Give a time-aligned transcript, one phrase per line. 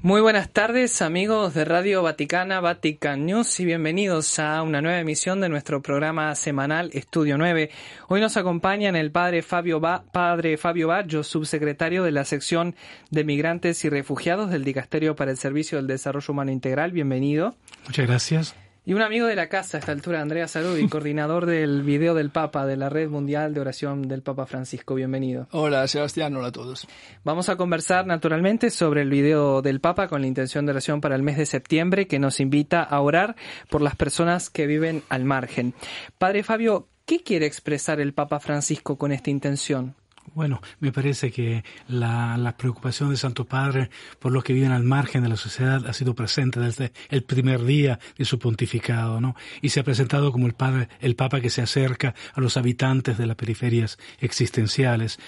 [0.00, 5.40] Muy buenas tardes amigos de Radio Vaticana, Vatican News y bienvenidos a una nueva emisión
[5.40, 7.68] de nuestro programa semanal Estudio 9.
[8.06, 12.76] Hoy nos acompañan el padre Fabio, ba padre Fabio Baggio, subsecretario de la sección
[13.10, 16.92] de migrantes y refugiados del Dicasterio para el Servicio del Desarrollo Humano Integral.
[16.92, 17.56] Bienvenido.
[17.84, 18.67] Muchas gracias.
[18.88, 22.30] Y un amigo de la casa a esta altura, Andrea Saludi, coordinador del video del
[22.30, 24.94] Papa de la Red Mundial de Oración del Papa Francisco.
[24.94, 25.46] Bienvenido.
[25.50, 26.34] Hola, Sebastián.
[26.34, 26.88] Hola a todos.
[27.22, 31.16] Vamos a conversar naturalmente sobre el video del Papa con la intención de oración para
[31.16, 33.36] el mes de septiembre que nos invita a orar
[33.68, 35.74] por las personas que viven al margen.
[36.16, 39.96] Padre Fabio, ¿qué quiere expresar el Papa Francisco con esta intención?
[40.34, 45.22] Bueno, me parece que la, preocupación del Santo Padre por los que viven al margen
[45.22, 49.36] de la sociedad ha sido presente desde el primer día de su pontificado, ¿no?
[49.62, 53.18] Y se ha presentado como el Padre, el Papa que se acerca a los habitantes
[53.18, 55.18] de las periferias existenciales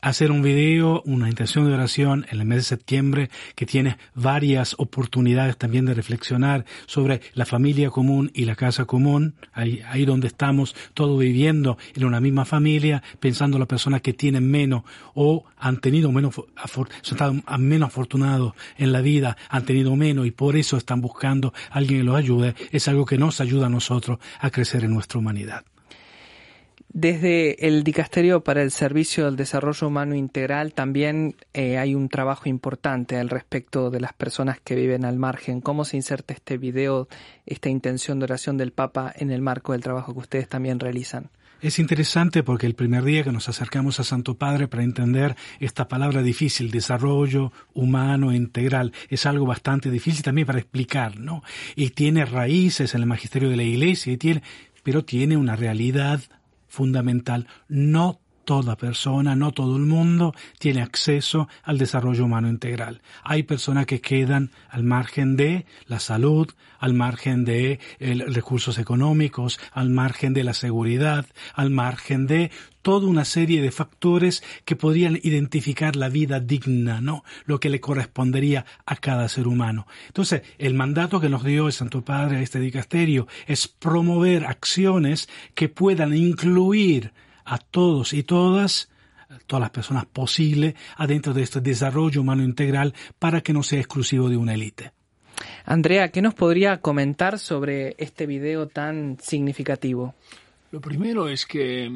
[0.00, 4.74] hacer un video, una intención de oración en el mes de septiembre que tiene varias
[4.78, 10.28] oportunidades también de reflexionar sobre la familia común y la casa común, ahí, ahí donde
[10.28, 14.82] estamos todos viviendo en una misma familia, pensando en las personas que tienen menos
[15.14, 16.34] o han tenido menos,
[17.02, 21.78] son menos afortunados en la vida, han tenido menos y por eso están buscando a
[21.78, 25.18] alguien que los ayude, es algo que nos ayuda a nosotros a crecer en nuestra
[25.18, 25.64] humanidad.
[26.90, 32.48] Desde el Dicasterio para el Servicio del Desarrollo Humano Integral también eh, hay un trabajo
[32.48, 35.60] importante al respecto de las personas que viven al margen.
[35.60, 37.06] ¿Cómo se inserta este video,
[37.44, 41.30] esta intención de oración del Papa en el marco del trabajo que ustedes también realizan?
[41.60, 45.88] Es interesante porque el primer día que nos acercamos a Santo Padre para entender esta
[45.88, 51.42] palabra difícil, desarrollo humano integral, es algo bastante difícil también para explicar, ¿no?
[51.74, 54.42] Y tiene raíces en el magisterio de la Iglesia, y tiene,
[54.84, 56.20] pero tiene una realidad
[56.68, 57.46] fundamental.
[57.68, 63.02] No toda persona, no todo el mundo tiene acceso al desarrollo humano integral.
[63.22, 66.48] Hay personas que quedan al margen de la salud,
[66.78, 72.50] al margen de recursos económicos, al margen de la seguridad, al margen de
[72.80, 77.24] toda una serie de factores que podrían identificar la vida digna, ¿no?
[77.44, 79.86] Lo que le correspondería a cada ser humano.
[80.06, 85.28] Entonces, el mandato que nos dio el Santo Padre a este dicasterio es promover acciones
[85.54, 87.12] que puedan incluir
[87.48, 88.90] a todos y todas,
[89.46, 94.28] todas las personas posibles, adentro de este desarrollo humano integral para que no sea exclusivo
[94.28, 94.92] de una élite.
[95.64, 100.14] Andrea, ¿qué nos podría comentar sobre este video tan significativo?
[100.70, 101.90] Lo primero es que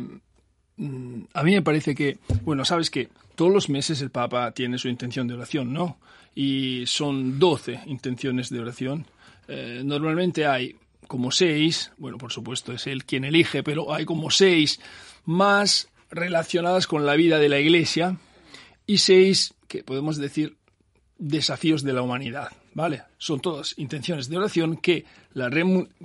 [0.77, 4.79] mm, a mí me parece que, bueno, sabes que todos los meses el Papa tiene
[4.79, 5.99] su intención de oración, ¿no?
[6.35, 9.07] Y son 12 intenciones de oración.
[9.49, 10.77] Eh, normalmente hay
[11.13, 14.81] como seis, bueno, por supuesto es él quien elige, pero hay como seis
[15.27, 18.17] más relacionadas con la vida de la Iglesia
[18.87, 20.57] y seis que podemos decir
[21.19, 23.03] desafíos de la humanidad, ¿vale?
[23.19, 25.51] Son todas intenciones de oración que, la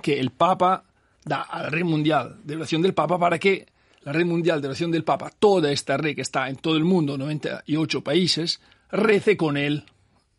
[0.02, 0.84] que el Papa
[1.24, 3.66] da a la red mundial de oración del Papa para que
[4.02, 6.84] la red mundial de oración del Papa, toda esta red que está en todo el
[6.84, 9.84] mundo, 98 países, rece con él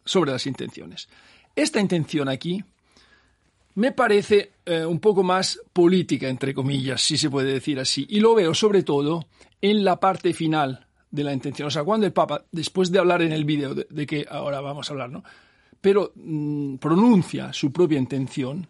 [0.06, 1.10] sobre las intenciones.
[1.56, 2.64] Esta intención aquí
[3.80, 8.06] me parece eh, un poco más política, entre comillas, si se puede decir así.
[8.10, 9.28] Y lo veo sobre todo
[9.62, 11.70] en la parte final de la intención.
[11.70, 14.90] O sea, cuando el Papa, después de hablar en el vídeo de, que ahora vamos
[14.90, 15.24] a hablar, ¿no?
[15.80, 18.68] Pero mm, pronuncia su propia intención,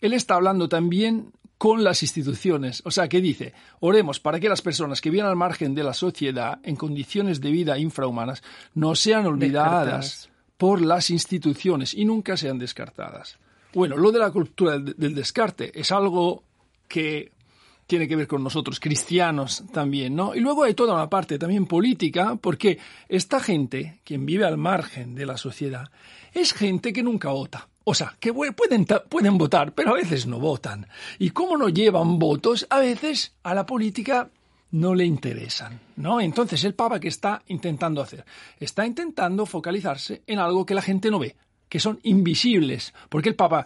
[0.00, 2.82] él está hablando también con las instituciones.
[2.84, 5.92] O sea, que dice, oremos para que las personas que viven al margen de la
[5.92, 12.60] sociedad, en condiciones de vida infrahumanas, no sean olvidadas por las instituciones y nunca sean
[12.60, 13.40] descartadas.
[13.74, 16.42] Bueno, lo de la cultura del, descarte es algo
[16.88, 17.32] que
[17.86, 20.34] tiene que ver con nosotros cristianos también, ¿no?
[20.34, 22.78] Y luego hay toda una parte también política, porque
[23.08, 25.90] esta gente, quien vive al margen de la sociedad,
[26.32, 27.68] es gente que nunca vota.
[27.84, 30.86] O sea, que pueden, pueden votar, pero a veces no votan.
[31.18, 34.30] Y como no llevan votos, a veces a la política
[34.70, 36.20] no le interesan, ¿no?
[36.20, 38.24] Entonces, el Papa que está intentando hacer,
[38.58, 41.36] está intentando focalizarse en algo que la gente no ve,
[41.72, 42.92] que son invisibles.
[43.08, 43.64] Porque el Papa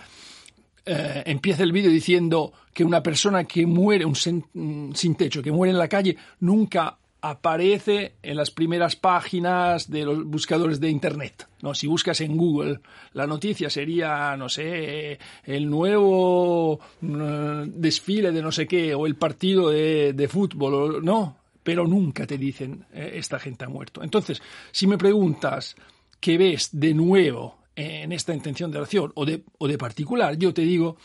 [0.85, 5.73] eh, empieza el vídeo diciendo que una persona que muere, un sin, techo, que muere
[5.73, 11.49] en la calle, nunca aparece en las primeras páginas de los buscadores de Internet.
[11.63, 11.75] ¿no?
[11.75, 12.79] Si buscas en Google,
[13.13, 19.17] la noticia sería, no sé, el nuevo mm, desfile de no sé qué, o el
[19.17, 24.05] partido de, fútbol, no, pero nunca te dicen eh, esta gente ha muerto.
[24.05, 25.75] Entonces, si me preguntas
[26.21, 30.53] qué ves de nuevo en esta intención de oración o de, o de particular, yo
[30.53, 30.97] te digo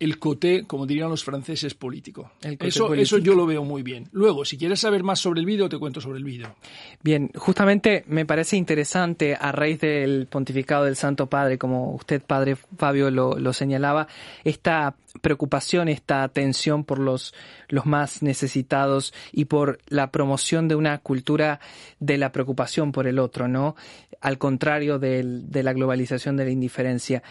[0.00, 2.32] el coté, como dirían los franceses, político.
[2.60, 4.08] Eso, eso yo lo veo muy bien.
[4.12, 6.54] Luego, si quieres saber más sobre el vídeo, te cuento sobre el vídeo.
[7.02, 12.56] Bien, justamente me parece interesante, a raíz del pontificado del Santo Padre, como usted, Padre
[12.56, 14.08] Fabio, lo, lo señalaba,
[14.42, 17.32] esta preocupación, esta atención por los,
[17.68, 21.60] los más necesitados y por la promoción de una cultura
[22.00, 23.76] de la preocupación por el otro, ¿no?
[24.24, 27.22] Al contrario de la globalización de la indiferencia.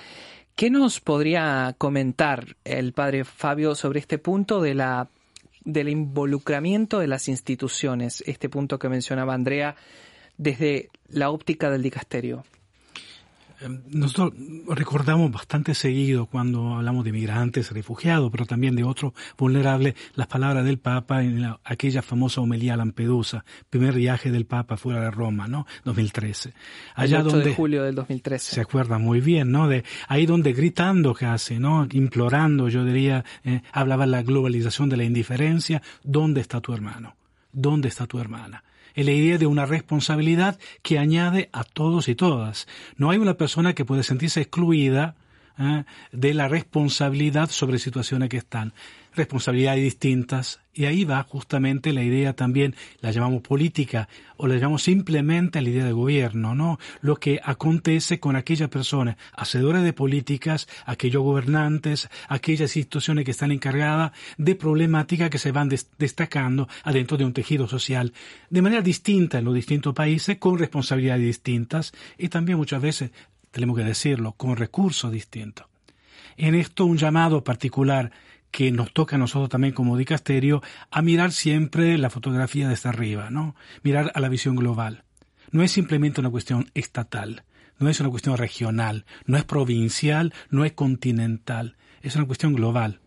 [0.55, 5.09] ¿Qué nos podría comentar el padre Fabio sobre este punto de la
[5.65, 9.75] del involucramiento de las instituciones, este punto que mencionaba Andrea,
[10.37, 12.43] desde la óptica del dicasterio?
[13.61, 14.33] Em, nosotros
[14.67, 20.65] recordamos bastante seguido cuando hablamos de migrantes, refugiados, pero también de otros vulnerables, las palabras
[20.65, 25.47] del Papa en aquella famosa homilía a Lampedusa, primer viaje del Papa fuera de Roma,
[25.47, 25.65] ¿no?
[25.85, 26.53] 2013.
[26.95, 28.55] Allá El 8 donde, de julio del 2013.
[28.55, 29.67] Se acuerda muy bien, ¿no?
[29.67, 31.87] De ahí donde gritando casi, ¿no?
[31.91, 37.15] Implorando, yo diría, eh, hablaba la globalización de la indiferencia, ¿dónde está tu hermano?
[37.53, 38.63] ¿Dónde está tu hermana?
[38.95, 42.67] es la idea de una responsabilidad que añade a todos y todas.
[42.95, 45.15] No hay una persona que puede sentirse excluida
[45.59, 45.83] ¿eh?
[46.11, 48.73] de la responsabilidad sobre situaciones que están.
[49.15, 50.59] Responsabilidades distintas.
[50.75, 55.69] Y ahí va justamente la idea también, la llamamos política o la llamamos simplemente la
[55.69, 56.79] idea de gobierno, ¿no?
[57.01, 63.51] Lo que acontece con aquellas personas hacedoras de políticas, aquellos gobernantes, aquellas instituciones que están
[63.51, 68.11] encargadas de problemáticas que se van destacando adentro de un tejido social
[68.49, 73.11] de manera distinta en los distintos países, con responsabilidades distintas y también muchas veces
[73.53, 75.67] tenemos que decirlo, con recursos distintos.
[76.35, 78.11] En esto un llamado particular
[78.49, 83.29] que nos toca a nosotros también como dicasterio a mirar siempre la fotografía desde arriba,
[83.29, 83.55] ¿no?
[83.83, 85.03] Mirar a la visión global.
[85.51, 87.43] No es simplemente una cuestión estatal,
[87.77, 92.99] no es una cuestión regional, no es provincial, no es continental, es una cuestión global.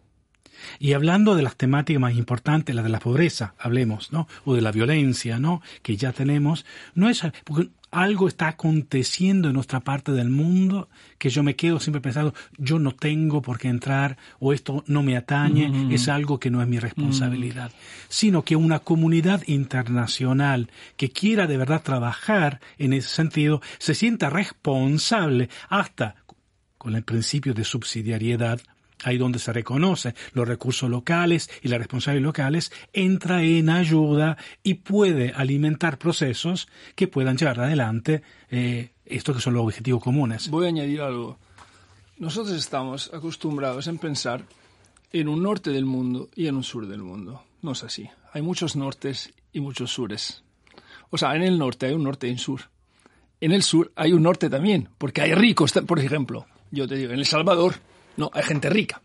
[0.78, 4.28] Y hablando de las temáticas más importantes, la de la pobreza, hablemos, ¿no?
[4.44, 5.62] O de la violencia, ¿no?
[5.82, 6.64] Que ya tenemos,
[6.94, 10.88] no es, porque algo está aconteciendo en nuestra parte del mundo
[11.18, 15.02] que yo me quedo siempre pensando, yo no tengo por qué entrar o esto no
[15.02, 17.72] me atañe, es algo que no es mi responsabilidad,
[18.08, 24.30] sino que una comunidad internacional que quiera de verdad trabajar en ese sentido se sienta
[24.30, 26.16] responsable hasta
[26.76, 28.60] con el principio de subsidiariedad
[29.04, 34.74] ahí donde se reconoce los recursos locales y las responsabilidades locales, entra en ayuda y
[34.74, 40.48] puede alimentar procesos que puedan llevar adelante eh, estos que son los objetivos comunes.
[40.48, 41.38] Voy a añadir algo.
[42.18, 44.42] Nosotros estamos acostumbrados en pensar
[45.12, 47.42] en un norte del mundo y en un sur del mundo.
[47.62, 48.08] No es así.
[48.32, 50.42] Hay muchos nortes y muchos sures.
[51.10, 52.62] O sea, en el norte hay un norte y un sur.
[53.40, 56.46] En el sur hay un norte también, porque hay ricos, por ejemplo.
[56.70, 57.74] Yo te digo, en El Salvador
[58.16, 59.02] no, hay gente rica.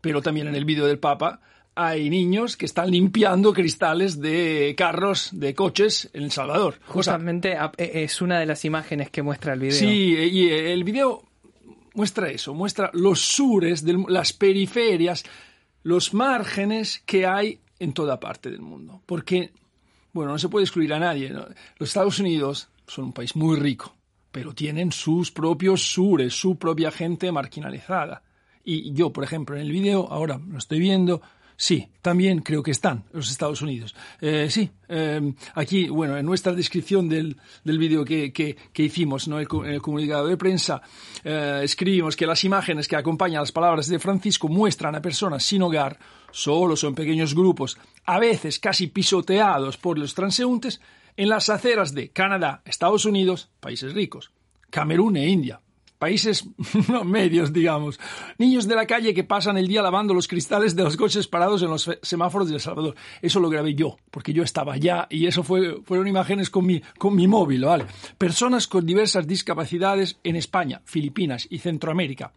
[0.00, 1.40] Pero también en el vídeo del Papa
[1.74, 6.78] hay niños que están limpiando cristales de carros, de coches en El Salvador.
[6.86, 9.78] Justamente e, es una de las imágenes que muestra el vídeo.
[9.78, 11.22] Sí, y el vídeo
[11.94, 15.24] muestra eso, muestra los sures, las periferias,
[15.82, 19.02] los márgenes que hay en toda parte del mundo.
[19.06, 19.52] Porque,
[20.12, 21.30] bueno, no se puede excluir a nadie.
[21.30, 23.96] Los Estados Unidos son un país muy rico,
[24.30, 28.22] pero tienen sus propios sures, su propia gente marginalizada.
[28.64, 31.20] Y yo, por ejemplo, en el vídeo, ahora lo estoy viendo,
[31.56, 33.94] Sí, también creo que están los Estados Unidos.
[34.20, 39.38] Eh, sí, eh, aquí, bueno, en nuestra descripción del, del vídeo que, que, hicimos ¿no?
[39.38, 39.46] el
[39.80, 40.82] comunicado de prensa,
[41.22, 45.62] eh, escribimos que las imágenes que acompañan las palabras de Francisco muestran a personas sin
[45.62, 45.98] hogar,
[46.32, 50.80] solos o en pequeños grupos, a veces casi pisoteados por los transeúntes,
[51.16, 54.32] en las aceras de Canadá, Estados Unidos, países ricos,
[54.70, 55.60] Camerún e India,
[56.04, 56.46] países
[57.06, 57.98] medios, digamos.
[58.36, 61.62] Niños de la calle que pasan el día lavando los cristales de los coches parados
[61.62, 62.94] en los semáforos de El Salvador.
[63.22, 66.82] Eso lo grabé yo, porque yo estaba allá y eso fue, fueron imágenes con mi,
[66.98, 67.86] con mi móvil, ¿vale?
[68.18, 72.34] Personas con diversas discapacidades en España, Filipinas y Centroamérica.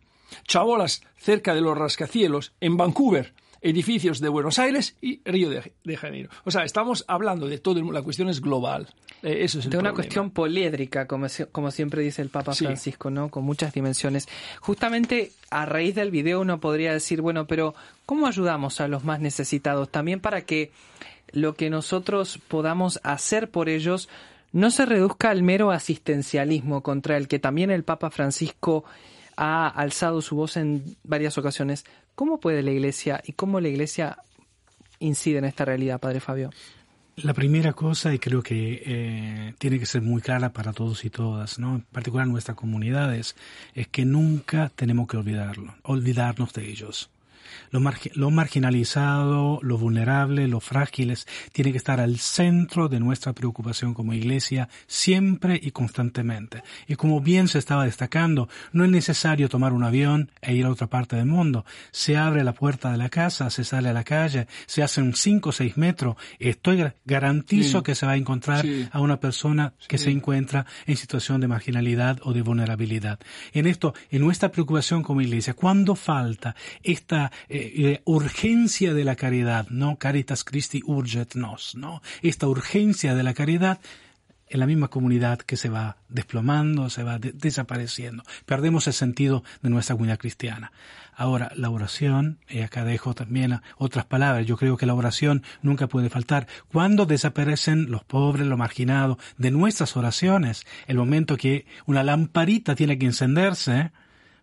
[0.48, 6.30] Chabolas cerca de los rascacielos en Vancouver edificios de Buenos Aires y Río de, Janeiro.
[6.44, 8.88] O sea, estamos hablando de todo, la cuestión es global.
[9.24, 13.30] Eh, eso es de una cuestión poliédrica, como, como siempre dice el Papa Francisco, ¿no?
[13.30, 14.28] Con muchas dimensiones.
[14.62, 17.74] Justamente a raíz del video uno podría decir, bueno, pero
[18.06, 19.90] ¿cómo ayudamos a los más necesitados?
[19.90, 20.72] También para que
[21.32, 24.10] lo que nosotros podamos hacer por ellos
[24.52, 28.86] no se reduzca al mero asistencialismo contra el que también el Papa Francisco
[29.36, 31.86] ha alzado su voz en varias ocasiones.
[32.18, 34.18] ¿Cómo puede la Iglesia y cómo la Iglesia
[34.98, 36.50] incide en esta realidad, Padre Fabio?
[37.18, 41.12] La primera cosa, y creo que eh, tiene que ser muy clara para todos y
[41.12, 41.76] todas, ¿no?
[41.76, 43.36] en particular nuestras comunidades,
[43.76, 47.12] es que nunca tenemos que olvidarlo, olvidarnos de ellos.
[47.72, 47.82] Lo,
[48.14, 54.14] lo, marginalizado, lo vulnerable, los frágiles, tiene que estar al centro de nuestra preocupación como
[54.14, 56.64] iglesia siempre y constantemente.
[56.88, 60.72] Y como bien se estaba destacando, no es necesario tomar un avión e ir a
[60.72, 61.66] otra parte del mundo.
[61.92, 65.50] Se abre la puerta de la casa, se sale a la calle, se hacen cinco
[65.50, 66.16] o seis metros.
[66.40, 71.42] Estoy garantizo que se va a encontrar a una persona que se encuentra en situación
[71.42, 73.20] de marginalidad o de vulnerabilidad.
[73.54, 79.16] En esto, en nuestra preocupación como iglesia, cuando falta esta eh, eh, urgencia de la
[79.16, 79.98] caridad, ¿no?
[79.98, 82.02] Caritas Christi urget nos, ¿no?
[82.22, 83.80] Esta urgencia de la caridad,
[84.50, 88.24] en la misma comunidad que se va desplomando, se va desapareciendo.
[88.46, 90.72] Perdemos el sentido de nuestra comunidad cristiana.
[91.14, 95.88] Ahora, la oración, y acá dejo también otras palabras, yo creo que la oración nunca
[95.88, 96.48] puede faltar.
[96.72, 103.00] Cuando desaparecen los pobres, los marginados de nuestras oraciones, el momento que una lamparita tiene
[103.00, 103.92] que encenderse,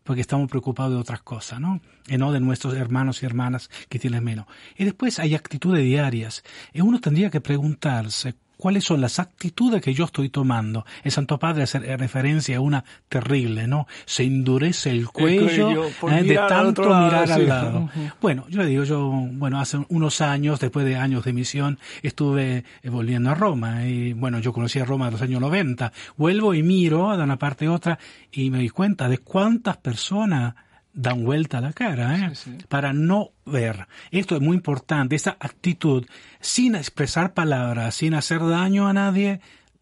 [0.04, 1.80] porque estamos preocupados de otras cosas, ¿no?
[2.06, 4.46] Y no de nuestros hermanos y hermanas que tienen menos.
[4.76, 6.44] Y después hay actitudes diarias.
[6.72, 10.84] Y uno tendría que preguntarse cuáles son las actitudes que yo estoy tomando.
[11.02, 13.86] El Santo Padre hace referencia a una terrible, ¿no?
[14.04, 17.90] Se endurece el cuello, eh, de tanto mirar al lado.
[18.20, 22.64] Bueno, yo le digo, yo, bueno, hace unos años, después de años de misión, estuve
[22.82, 25.92] eh, volviendo a Roma y bueno, yo conocí a Roma en los años 90.
[26.16, 27.98] Vuelvo y miro de una parte a otra
[28.32, 30.54] y me doy cuenta de cuántas personas
[30.94, 32.32] dan vuelta a la cara, ¿eh?
[32.68, 33.86] para no ver.
[34.10, 36.06] Esto es muy importante, esta actitud,
[36.40, 39.40] sin expresar palabras, sin hacer daño a nadie,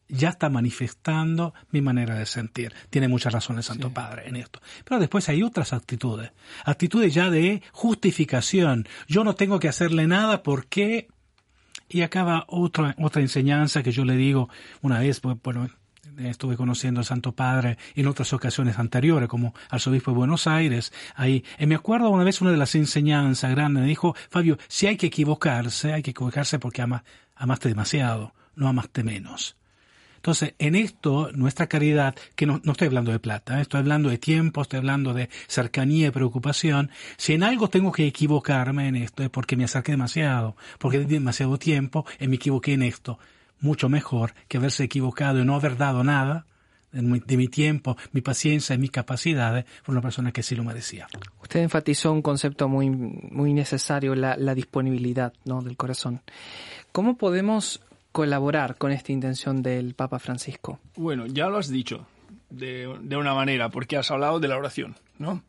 [0.08, 2.74] ya está manifestando mi manera de sentir.
[2.90, 4.60] Tiene mucha razón el Santo Padre en esto.
[4.84, 6.32] Pero después hay otras actitudes,
[6.64, 8.88] actitudes ya de justificación.
[9.06, 11.08] Yo no tengo que hacerle nada porque...
[11.88, 14.48] Y acaba otra, otra enseñanza que yo le digo
[14.80, 15.68] una vez, bueno,
[16.18, 20.92] estuve conociendo al Santo Padre en otras ocasiones anteriores, como arzobispo de Buenos Aires.
[21.14, 24.86] Ahí, y me acuerdo una vez una de las enseñanzas grandes, me dijo, Fabio, si
[24.86, 27.04] hay que equivocarse, hay que equivocarse porque ama,
[27.36, 29.56] amaste demasiado, no amaste menos.
[30.16, 33.62] Entonces, en esto, nuestra caridad, que no, no estoy hablando de plata, ¿eh?
[33.62, 38.06] estoy hablando de tiempo, estoy hablando de cercanía y preocupación, si en algo tengo que
[38.06, 42.74] equivocarme en esto es porque me acerqué demasiado, porque di demasiado tiempo y me equivoqué
[42.74, 43.18] en esto
[43.62, 46.44] mucho mejor que haberse equivocado y no haber dado nada
[46.92, 51.08] de mi, tiempo, mi paciencia y mis capacidades por una persona que sí lo merecía.
[51.40, 55.62] Usted enfatizó un concepto muy, muy necesario, la, disponibilidad ¿no?
[55.62, 56.20] del corazón.
[56.92, 57.80] ¿Cómo podemos
[58.12, 60.80] colaborar con esta intención del Papa Francisco?
[60.96, 62.06] Bueno, ya lo has dicho
[62.50, 65.42] de, una manera, porque has hablado de la oración, ¿no?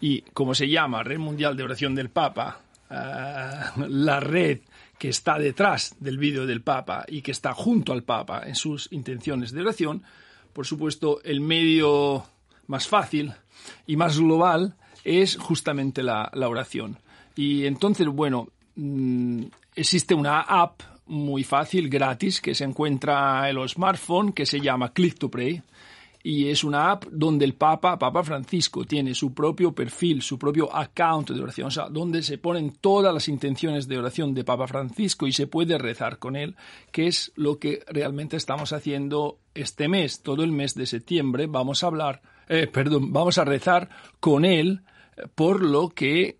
[0.00, 4.58] Y como se llama Red Mundial de Oración del Papa, ah, la red
[5.02, 8.86] que está detrás del vídeo del Papa y que está junto al Papa en sus
[8.92, 10.04] intenciones de oración,
[10.52, 12.24] por supuesto, el medio
[12.68, 13.32] más fácil
[13.84, 16.98] y más global es justamente la, oración.
[17.34, 19.42] Y entonces, bueno, mm,
[19.74, 24.92] existe una app muy fácil, gratis, que se encuentra en los smartphones, que se llama
[24.92, 25.62] Click to Pray
[26.22, 30.74] y es una app donde el Papa, Papa Francisco, tiene su propio perfil, su propio
[30.74, 34.66] account de oración, o sea, donde se ponen todas las intenciones de oración de Papa
[34.66, 36.56] Francisco y se puede rezar con él,
[36.90, 41.82] que es lo que realmente estamos haciendo este mes, todo el mes de septiembre, vamos
[41.82, 43.88] a hablar, eh, perdón, vamos a rezar
[44.20, 44.82] con él
[45.34, 46.38] por lo que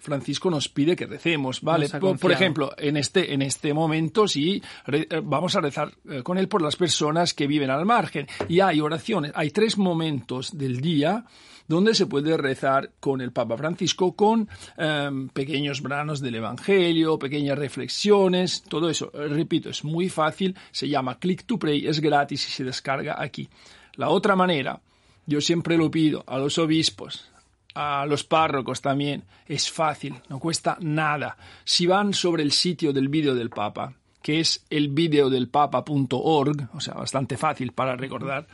[0.00, 1.88] Francisco nos pide que recemos, ¿vale?
[1.88, 6.48] Por, ejemplo, en este, en este momento sí eh, vamos a rezar eh, con él
[6.48, 8.26] por las personas que viven al margen.
[8.48, 11.24] Y hay oraciones, hay tres momentos del día
[11.68, 17.58] donde se puede rezar con el Papa Francisco con em, pequeños branos del Evangelio, pequeñas
[17.58, 19.12] reflexiones, todo eso.
[19.14, 23.22] Eh, repito, es muy fácil, se llama Click to Pray, es gratis y se descarga
[23.22, 23.48] aquí.
[23.94, 24.80] La otra manera,
[25.26, 27.30] yo siempre lo pido a los obispos,
[27.78, 29.22] a los párrocos también.
[29.46, 31.36] Es fácil, no cuesta nada.
[31.62, 36.94] Si van sobre el sitio del vídeo del Papa, que es el videodelpapa.org, o sea,
[36.94, 38.48] bastante fácil para recordar,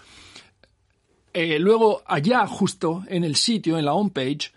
[1.33, 4.53] eh, luego allá justo en el sitio, en la homepage,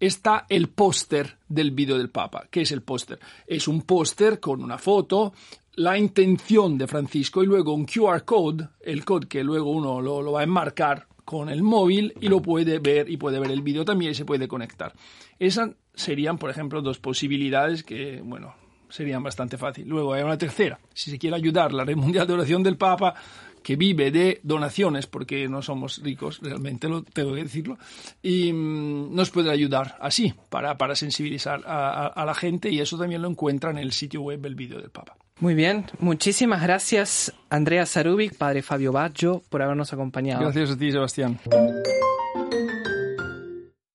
[0.00, 2.48] está el póster del vídeo del Papa.
[2.50, 3.20] ¿Qué es el póster?
[3.46, 5.32] Es un póster con una foto,
[5.76, 10.32] la intención de Francisco y luego un QR code, el code que luego uno lo
[10.32, 13.84] va a enmarcar con el móvil y lo puede ver y puede ver el vídeo
[13.84, 14.94] también y se puede conectar.
[15.38, 18.54] Esas serían, por ejemplo, dos posibilidades que, bueno,
[18.88, 19.86] serían bastante fácil.
[19.86, 20.80] Luego hay una tercera.
[20.94, 23.14] Si se quiere ayudar la Red Mundial de Oración del Papa,
[23.62, 27.76] que vive de donaciones, porque no somos ricos, realmente lo tengo que decirlo,
[28.22, 33.20] y mm, nos puede ayudar así, para, para sensibilizar a, la gente, y eso también
[33.20, 35.14] lo encuentra en el sitio web del vídeo del Papa.
[35.40, 40.42] Muy bien, muchísimas gracias Andrea Zarubic, padre Fabio Baggio, por habernos acompañado.
[40.42, 41.38] Gracias a ti, Sebastián.